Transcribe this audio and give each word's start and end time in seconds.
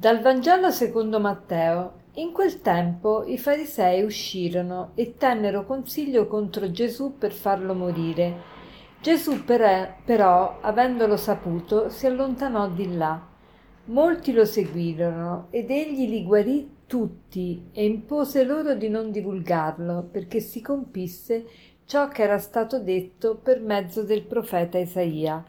Dal 0.00 0.20
Vangelo 0.20 0.70
secondo 0.70 1.20
Matteo. 1.20 1.92
In 2.14 2.32
quel 2.32 2.62
tempo 2.62 3.22
i 3.26 3.36
farisei 3.36 4.02
uscirono 4.02 4.92
e 4.94 5.16
tennero 5.18 5.66
consiglio 5.66 6.26
contro 6.26 6.70
Gesù 6.70 7.18
per 7.18 7.32
farlo 7.32 7.74
morire. 7.74 8.34
Gesù 9.02 9.44
però, 9.44 10.58
avendolo 10.62 11.18
saputo, 11.18 11.90
si 11.90 12.06
allontanò 12.06 12.70
di 12.70 12.96
là. 12.96 13.22
Molti 13.88 14.32
lo 14.32 14.46
seguirono 14.46 15.48
ed 15.50 15.70
egli 15.70 16.08
li 16.08 16.24
guarì 16.24 16.76
tutti 16.86 17.68
e 17.70 17.84
impose 17.84 18.44
loro 18.44 18.72
di 18.72 18.88
non 18.88 19.10
divulgarlo 19.10 20.08
perché 20.10 20.40
si 20.40 20.62
compisse 20.62 21.44
ciò 21.84 22.08
che 22.08 22.22
era 22.22 22.38
stato 22.38 22.80
detto 22.80 23.36
per 23.36 23.60
mezzo 23.60 24.02
del 24.02 24.22
profeta 24.22 24.78
Isaia. 24.78 25.44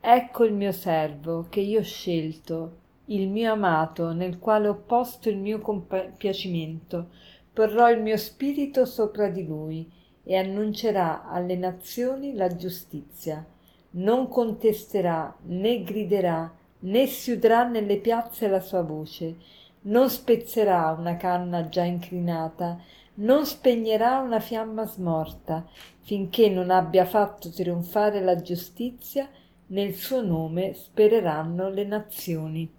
Ecco 0.00 0.42
il 0.42 0.54
mio 0.54 0.72
servo 0.72 1.46
che 1.48 1.60
io 1.60 1.78
ho 1.78 1.84
scelto 1.84 2.84
il 3.06 3.28
mio 3.28 3.52
amato, 3.52 4.12
nel 4.12 4.38
quale 4.38 4.68
ho 4.68 4.74
posto 4.74 5.28
il 5.28 5.36
mio 5.36 5.60
compiacimento, 5.60 7.08
porrò 7.52 7.90
il 7.90 8.02
mio 8.02 8.16
spirito 8.16 8.84
sopra 8.84 9.28
di 9.28 9.46
lui 9.46 9.90
e 10.24 10.36
annuncerà 10.36 11.28
alle 11.28 11.56
nazioni 11.56 12.34
la 12.34 12.54
giustizia. 12.54 13.44
Non 13.90 14.28
contesterà, 14.28 15.34
né 15.44 15.82
griderà, 15.82 16.52
né 16.80 17.06
si 17.06 17.32
udrà 17.32 17.66
nelle 17.66 17.98
piazze 17.98 18.48
la 18.48 18.60
sua 18.60 18.82
voce, 18.82 19.36
non 19.82 20.10
spezzerà 20.10 20.94
una 20.98 21.16
canna 21.16 21.68
già 21.68 21.84
incrinata, 21.84 22.78
non 23.14 23.46
spegnerà 23.46 24.18
una 24.18 24.40
fiamma 24.40 24.84
smorta, 24.84 25.64
finché 26.00 26.50
non 26.50 26.70
abbia 26.70 27.04
fatto 27.04 27.50
trionfare 27.50 28.20
la 28.20 28.36
giustizia, 28.40 29.28
nel 29.68 29.94
suo 29.94 30.22
nome 30.22 30.74
spereranno 30.74 31.68
le 31.70 31.84
nazioni. 31.84 32.70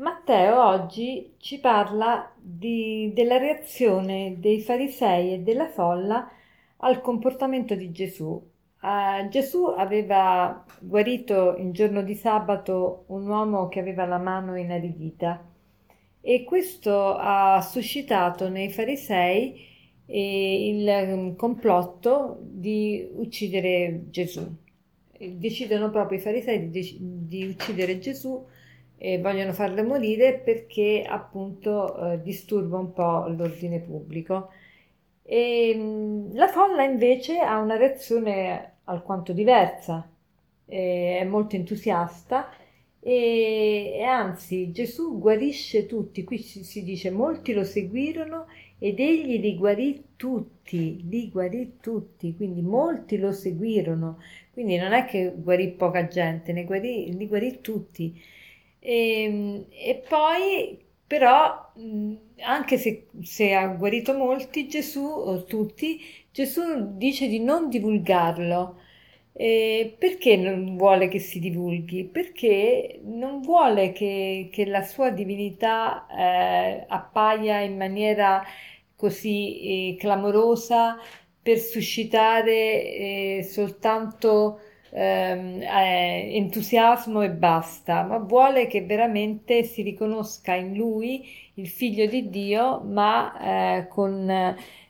Matteo 0.00 0.66
oggi 0.66 1.34
ci 1.36 1.58
parla 1.58 2.32
di, 2.40 3.12
della 3.14 3.36
reazione 3.36 4.36
dei 4.38 4.62
farisei 4.62 5.34
e 5.34 5.38
della 5.40 5.68
folla 5.68 6.26
al 6.78 7.02
comportamento 7.02 7.74
di 7.74 7.90
Gesù. 7.90 8.42
Uh, 8.80 9.28
Gesù 9.28 9.64
aveva 9.64 10.64
guarito 10.78 11.54
in 11.58 11.72
giorno 11.72 12.02
di 12.02 12.14
sabato 12.14 13.04
un 13.08 13.28
uomo 13.28 13.68
che 13.68 13.80
aveva 13.80 14.06
la 14.06 14.16
mano 14.16 14.56
inaridita 14.56 15.46
e 16.22 16.44
questo 16.44 17.14
ha 17.14 17.60
suscitato 17.60 18.48
nei 18.48 18.70
farisei 18.70 19.54
eh, 20.06 20.68
il 20.68 21.34
complotto 21.36 22.38
di 22.40 23.06
uccidere 23.16 24.04
Gesù. 24.08 24.50
Decidono 25.18 25.90
proprio 25.90 26.16
i 26.16 26.22
farisei 26.22 26.70
di, 26.70 26.96
di 26.98 27.44
uccidere 27.44 27.98
Gesù 27.98 28.46
e 29.02 29.18
vogliono 29.18 29.52
farle 29.54 29.82
morire 29.82 30.34
perché 30.34 31.02
appunto 31.08 32.12
eh, 32.12 32.22
disturba 32.22 32.76
un 32.78 32.92
po' 32.92 33.26
l'ordine 33.28 33.80
pubblico. 33.80 34.50
E, 35.22 35.74
mh, 35.74 36.34
la 36.36 36.48
folla 36.48 36.82
invece 36.84 37.38
ha 37.38 37.58
una 37.58 37.76
reazione 37.76 38.74
alquanto 38.84 39.32
diversa, 39.32 40.06
eh, 40.66 41.18
è 41.20 41.24
molto 41.24 41.56
entusiasta 41.56 42.50
e, 43.00 43.92
e, 43.96 44.02
anzi 44.02 44.70
Gesù 44.72 45.18
guarisce 45.18 45.86
tutti, 45.86 46.22
qui 46.24 46.38
si, 46.38 46.62
si 46.64 46.82
dice 46.84 47.10
molti 47.10 47.54
lo 47.54 47.64
seguirono 47.64 48.46
ed 48.78 49.00
egli 49.00 49.40
li 49.40 49.56
guarì 49.56 50.04
tutti, 50.16 51.08
li 51.08 51.30
guarì 51.30 51.78
tutti, 51.80 52.34
quindi 52.36 52.60
molti 52.60 53.16
lo 53.18 53.32
seguirono, 53.32 54.18
quindi 54.52 54.76
non 54.76 54.92
è 54.92 55.06
che 55.06 55.32
guarì 55.34 55.68
poca 55.70 56.06
gente, 56.08 56.52
ne 56.52 56.64
guarì, 56.64 57.16
li 57.16 57.26
guarì 57.26 57.60
tutti. 57.62 58.20
E, 58.80 59.22
ehm, 59.22 59.66
e 59.70 60.02
poi 60.08 60.78
però 61.06 61.72
anche 62.42 62.78
se, 62.78 63.08
se, 63.22 63.52
ha 63.54 63.66
guarito 63.68 64.14
molti 64.14 64.68
Gesù 64.68 65.04
o 65.04 65.44
tutti 65.44 66.00
Gesù 66.30 66.96
dice 66.96 67.26
di 67.28 67.40
non 67.40 67.68
divulgarlo 67.68 68.78
eh, 69.32 69.94
perché 69.98 70.36
non 70.36 70.76
vuole 70.76 71.08
che 71.08 71.18
si 71.18 71.38
divulghi? 71.38 72.04
Perché 72.04 73.00
non 73.04 73.40
vuole 73.40 73.92
che, 73.92 74.48
che 74.52 74.66
la 74.66 74.82
sua 74.82 75.10
divinità 75.10 76.06
eh, 76.08 76.84
appaia 76.88 77.60
in 77.60 77.76
maniera 77.76 78.44
così 78.96 79.94
eh, 79.94 79.96
clamorosa 79.96 80.98
per 81.42 81.58
suscitare 81.58 82.52
eh, 82.52 83.42
soltanto 83.48 84.60
ehm, 84.90 85.62
eh, 85.62 86.30
entusiasmo 86.36 87.22
e 87.22 87.30
basta, 87.30 88.02
ma 88.02 88.18
vuole 88.18 88.66
che 88.66 88.82
veramente 88.84 89.62
si 89.64 89.82
riconosca 89.82 90.54
in 90.54 90.74
lui 90.74 91.28
il 91.54 91.68
figlio 91.68 92.06
di 92.06 92.28
Dio, 92.30 92.80
ma 92.80 93.78
eh, 93.78 93.88
con, 93.88 94.28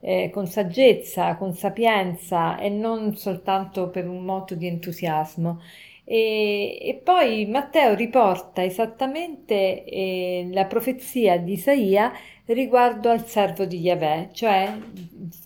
eh, 0.00 0.30
con 0.32 0.46
saggezza, 0.46 1.36
con 1.36 1.54
sapienza 1.54 2.58
e 2.58 2.68
non 2.68 3.16
soltanto 3.16 3.88
per 3.90 4.08
un 4.08 4.24
moto 4.24 4.54
di 4.54 4.66
entusiasmo. 4.66 5.60
E, 6.08 6.78
e, 6.80 7.00
poi 7.02 7.46
Matteo 7.46 7.94
riporta 7.94 8.62
esattamente 8.62 9.82
eh, 9.84 10.48
la 10.52 10.64
profezia 10.66 11.36
di 11.36 11.54
Isaia 11.54 12.12
riguardo 12.44 13.10
al 13.10 13.26
servo 13.26 13.64
di 13.64 13.80
Yahweh, 13.80 14.28
cioè 14.32 14.72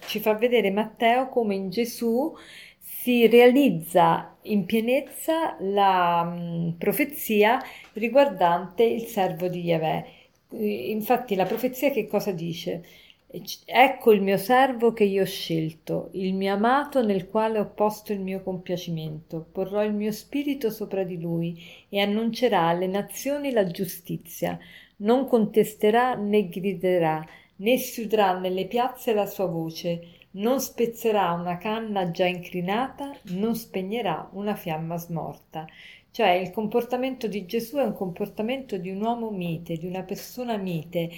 ci 0.07 0.21
fa 0.21 0.35
vedere 0.35 0.71
Matteo 0.71 1.29
come 1.31 1.55
in 1.55 1.71
Gesù 1.71 2.35
si 2.79 3.27
realizza 3.27 4.30
in 4.43 4.65
pienezza 4.67 5.57
la 5.61 6.23
mh, 6.25 6.77
profezia 6.79 7.59
riguardante 7.95 8.85
il 8.85 9.03
servo 9.05 9.49
di 9.49 9.61
Yahweh. 9.61 10.05
Infatti 10.53 11.35
la 11.35 11.45
profezia 11.45 11.91
che 11.91 12.07
cosa 12.07 12.33
dice? 12.33 12.83
Ecco 13.65 14.13
il 14.13 14.23
mio 14.23 14.37
servo 14.37 14.93
che 14.93 15.05
io 15.05 15.23
ho 15.23 15.27
scelto, 15.27 16.09
il 16.13 16.35
mio 16.35 16.53
amato 16.55 17.05
nel 17.05 17.29
quale 17.29 17.59
ho 17.61 17.67
posto 17.67 18.13
il 18.13 18.21
mio 18.21 18.43
compiacimento. 18.43 19.47
Porrò 19.53 19.85
il 19.85 19.93
mio 19.95 20.11
spirito 20.13 20.71
sopra 20.71 21.05
di 21.05 21.21
lui 21.21 21.63
e 21.89 22.01
annuncerà 22.01 22.67
alle 22.69 22.89
nazioni 22.89 23.53
la 23.53 23.67
giustizia. 23.67 24.59
Non 24.97 25.27
contesterà 25.29 26.15
né 26.15 26.49
griderà, 26.49 27.25
né 27.57 27.77
si 27.79 28.03
udrà 28.03 28.39
nelle 28.39 28.67
piazze 28.67 29.13
la 29.15 29.27
sua 29.27 29.47
voce 29.47 30.20
non 30.33 30.61
spezzerà 30.61 31.33
una 31.33 31.57
canna 31.59 32.11
già 32.11 32.27
incrinata, 32.27 33.13
non 33.31 33.55
spegnerà 33.55 34.29
una 34.33 34.55
fiamma 34.55 34.97
smorta. 34.97 35.67
Cioè 36.13 36.31
il 36.31 36.51
comportamento 36.51 37.27
di 37.29 37.47
Gesù 37.47 37.77
è 37.77 37.85
un 37.85 37.95
comportamento 37.95 38.77
di 38.77 38.91
un 38.91 39.01
uomo 39.01 39.31
mite, 39.31 39.77
di 39.77 39.87
una 39.87 40.03
persona 40.03 40.57
mite. 40.57 41.11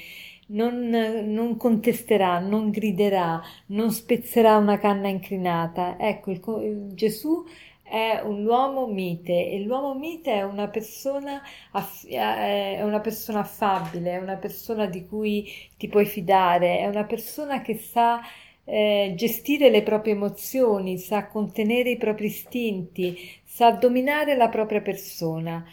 Non, 0.48 0.88
non 0.88 1.56
contesterà, 1.56 2.38
non 2.38 2.70
griderà, 2.70 3.40
non 3.66 3.90
spezzerà 3.90 4.56
una 4.56 4.78
canna 4.78 5.08
incrinata. 5.08 5.96
Ecco, 5.98 6.30
il, 6.30 6.40
il 6.62 6.94
Gesù 6.94 7.44
è 7.82 8.20
un 8.24 8.44
uomo 8.46 8.86
mite 8.86 9.50
e 9.50 9.60
l'uomo 9.60 9.94
mite 9.94 10.32
è 10.32 10.42
una 10.42 10.68
persona, 10.68 11.42
aff- 11.72 12.06
è 12.06 12.80
una 12.82 13.00
persona 13.00 13.40
affabile, 13.40 14.12
è 14.12 14.18
una 14.18 14.36
persona 14.36 14.86
di 14.86 15.06
cui 15.06 15.46
ti 15.76 15.88
puoi 15.88 16.06
fidare, 16.06 16.78
è 16.78 16.86
una 16.86 17.04
persona 17.04 17.60
che 17.62 17.76
sa 17.76 18.20
eh, 18.64 19.12
gestire 19.16 19.70
le 19.70 19.82
proprie 19.82 20.14
emozioni, 20.14 20.98
sa 20.98 21.26
contenere 21.26 21.90
i 21.90 21.96
propri 21.96 22.26
istinti, 22.26 23.16
sa 23.44 23.72
dominare 23.72 24.36
la 24.36 24.48
propria 24.48 24.80
persona. 24.80 25.64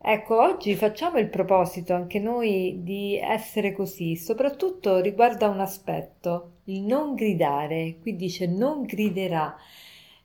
Ecco, 0.00 0.40
oggi 0.40 0.74
facciamo 0.76 1.18
il 1.18 1.28
proposito 1.28 1.92
anche 1.92 2.20
noi 2.20 2.78
di 2.82 3.18
essere 3.18 3.72
così, 3.72 4.16
soprattutto 4.16 5.00
riguardo 5.00 5.44
a 5.44 5.48
un 5.48 5.60
aspetto, 5.60 6.52
il 6.64 6.82
non 6.82 7.14
gridare. 7.14 7.96
Qui 8.00 8.16
dice 8.16 8.46
non 8.46 8.82
griderà. 8.84 9.56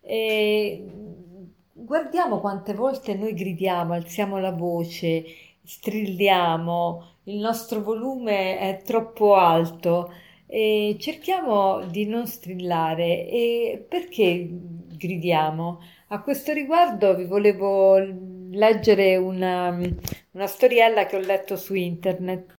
E 0.01 0.83
guardiamo 1.73 2.39
quante 2.39 2.73
volte 2.73 3.15
noi 3.15 3.33
gridiamo, 3.33 3.93
alziamo 3.93 4.37
la 4.39 4.51
voce, 4.51 5.25
strilliamo, 5.63 7.07
il 7.23 7.37
nostro 7.37 7.81
volume 7.81 8.59
è 8.59 8.81
troppo 8.83 9.35
alto 9.35 10.11
e 10.53 10.97
cerchiamo 10.99 11.83
di 11.87 12.05
non 12.05 12.27
strillare. 12.27 13.27
E 13.27 13.83
perché 13.89 14.47
gridiamo? 14.51 15.81
A 16.09 16.21
questo 16.21 16.53
riguardo 16.53 17.15
vi 17.15 17.25
volevo 17.25 17.97
leggere 18.51 19.15
una, 19.15 19.69
una 19.69 20.45
storiella 20.45 21.07
che 21.07 21.15
ho 21.15 21.19
letto 21.19 21.55
su 21.55 21.73
internet. 21.73 22.53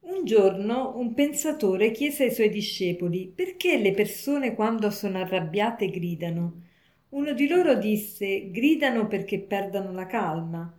Un 0.00 0.24
giorno 0.26 0.92
un 0.98 1.14
pensatore 1.14 1.90
chiese 1.90 2.24
ai 2.24 2.32
suoi 2.32 2.50
discepoli 2.50 3.32
perché 3.34 3.78
le 3.78 3.92
persone 3.92 4.54
quando 4.54 4.90
sono 4.90 5.16
arrabbiate 5.18 5.88
gridano. 5.88 6.64
Uno 7.10 7.32
di 7.32 7.48
loro 7.48 7.76
disse 7.76 8.50
gridano 8.50 9.06
perché 9.06 9.40
perdono 9.40 9.92
la 9.92 10.04
calma. 10.04 10.70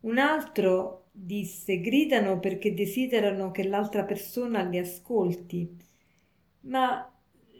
Un 0.00 0.18
altro 0.18 1.06
disse 1.12 1.80
gridano 1.80 2.38
perché 2.40 2.74
desiderano 2.74 3.50
che 3.52 3.66
l'altra 3.66 4.04
persona 4.04 4.62
li 4.62 4.76
ascolti 4.76 5.88
ma 6.62 7.10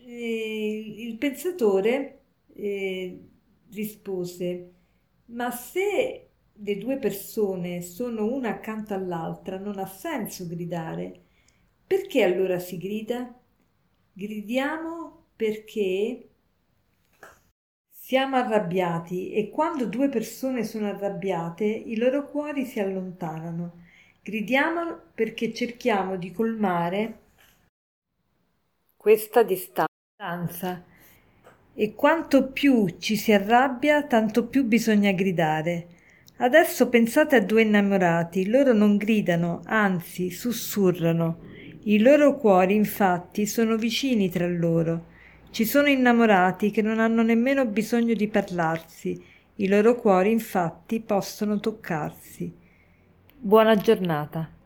eh, 0.04 0.94
il 0.98 1.16
pensatore 1.16 2.20
eh, 2.54 3.28
rispose 3.72 4.72
Ma 5.26 5.50
se 5.50 6.28
le 6.52 6.78
due 6.78 6.98
persone 6.98 7.80
sono 7.82 8.26
una 8.32 8.50
accanto 8.50 8.94
all'altra, 8.94 9.58
non 9.58 9.78
ha 9.78 9.86
senso 9.86 10.46
gridare. 10.46 11.22
Perché 11.86 12.22
allora 12.22 12.58
si 12.58 12.76
grida? 12.78 13.34
Gridiamo 14.12 15.26
perché 15.36 16.28
siamo 17.88 18.36
arrabbiati 18.36 19.32
e 19.32 19.50
quando 19.50 19.86
due 19.86 20.08
persone 20.08 20.64
sono 20.64 20.86
arrabbiate 20.88 21.64
i 21.64 21.96
loro 21.96 22.26
cuori 22.26 22.64
si 22.64 22.80
allontanano. 22.80 23.84
Gridiamo 24.22 24.98
perché 25.14 25.52
cerchiamo 25.54 26.16
di 26.16 26.32
colmare 26.32 27.18
questa 29.00 29.42
distanza 29.42 30.84
e 31.72 31.94
quanto 31.94 32.48
più 32.48 32.96
ci 32.98 33.16
si 33.16 33.32
arrabbia, 33.32 34.02
tanto 34.02 34.46
più 34.46 34.64
bisogna 34.64 35.12
gridare. 35.12 35.86
Adesso 36.36 36.90
pensate 36.90 37.36
a 37.36 37.40
due 37.40 37.62
innamorati, 37.62 38.50
loro 38.50 38.74
non 38.74 38.98
gridano, 38.98 39.62
anzi 39.64 40.30
sussurrano. 40.30 41.38
I 41.84 41.98
loro 41.98 42.36
cuori, 42.36 42.74
infatti, 42.74 43.46
sono 43.46 43.76
vicini 43.76 44.28
tra 44.28 44.46
loro. 44.46 45.06
Ci 45.50 45.64
sono 45.64 45.88
innamorati 45.88 46.70
che 46.70 46.82
non 46.82 46.98
hanno 46.98 47.22
nemmeno 47.22 47.64
bisogno 47.64 48.12
di 48.12 48.28
parlarsi, 48.28 49.18
i 49.54 49.66
loro 49.66 49.94
cuori 49.94 50.30
infatti 50.30 51.00
possono 51.00 51.58
toccarsi. 51.58 52.54
Buona 53.34 53.76
giornata. 53.76 54.59